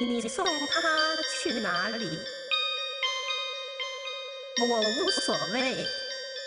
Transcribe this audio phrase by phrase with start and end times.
[0.00, 0.80] 你送他
[1.42, 2.20] 去哪里？
[4.60, 5.84] 我无所谓。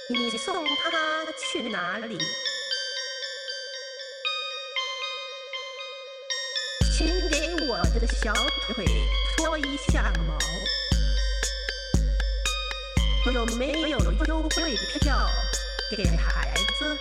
[0.07, 2.17] 你送他去哪里？
[6.95, 8.33] 请给我的小
[8.73, 8.85] 腿
[9.35, 10.37] 脱一下毛。
[13.33, 15.29] 有没有优惠票
[15.89, 16.97] 给孩子？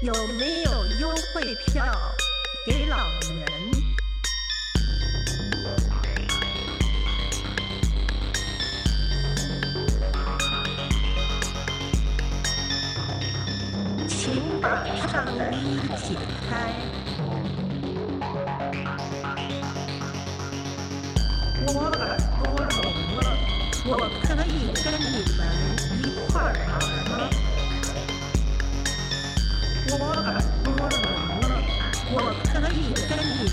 [0.00, 1.84] 有没有优惠票
[2.64, 3.73] 给老人？
[14.64, 15.12] 把上
[15.52, 16.16] 衣解
[16.48, 16.50] 开。
[21.66, 22.82] 我耳朵聋
[23.16, 23.26] 了，
[23.84, 23.88] 我
[24.22, 24.48] 可以
[24.82, 25.16] 跟你们
[26.00, 26.72] 一块儿玩
[27.10, 27.12] 吗？
[29.90, 30.26] 我耳
[30.64, 30.96] 朵聋
[31.42, 31.52] 了，
[32.10, 32.74] 我可以
[33.06, 33.44] 跟你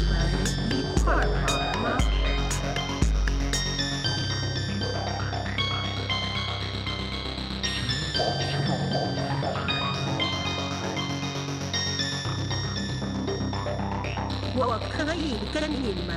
[14.53, 16.11] 我可以跟你们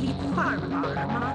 [0.00, 0.58] 一块儿
[0.96, 1.32] 玩吗？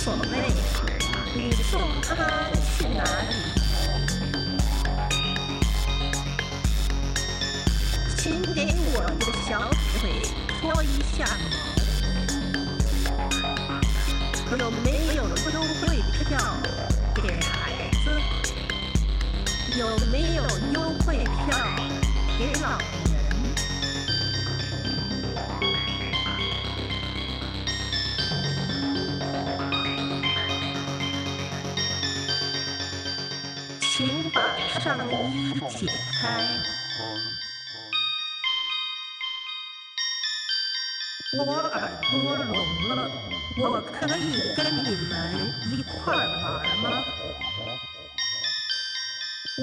[0.00, 0.48] 所谓。
[1.34, 2.14] 你送他
[2.78, 3.30] 去哪里？
[8.16, 10.22] 请给我的小腿
[10.58, 11.18] 搓一下。
[14.50, 14.56] 毛。
[14.56, 15.20] 有没有
[15.52, 16.28] 优惠票
[17.14, 17.46] 给孩
[18.02, 18.06] 子？
[19.78, 21.28] 有没有优惠票
[22.38, 23.19] 给老人？
[34.68, 35.86] 上衣解
[36.20, 36.22] 开。
[41.32, 41.78] 我耳
[42.10, 42.12] 朵
[42.44, 42.52] 聋
[42.88, 43.00] 了，
[43.58, 44.18] 我可以
[44.56, 45.16] 跟你们
[45.70, 46.18] 一块玩
[46.78, 46.84] 吗？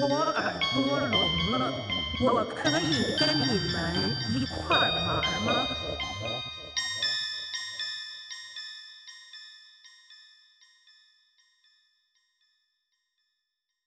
[0.16, 0.32] 耳
[0.72, 1.14] 朵聋
[1.58, 1.62] 了，
[2.20, 2.82] 我可以
[3.18, 3.76] 跟你们
[4.34, 4.88] 一块玩
[5.42, 5.46] 吗？